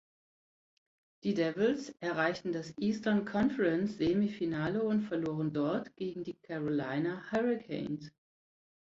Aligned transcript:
Die 1.23 1.35
Devils 1.35 1.91
erreichten 1.99 2.51
das 2.53 2.73
Eastern 2.79 3.23
Conference-Semifinale 3.23 4.81
und 4.81 5.01
verloren 5.03 5.53
dort 5.53 5.95
gegen 5.95 6.23
die 6.23 6.39
Carolina 6.41 7.21
Hurricanes. 7.31 8.11